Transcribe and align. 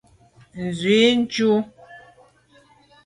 Nzwi 0.63 1.01
dù. 1.31 1.51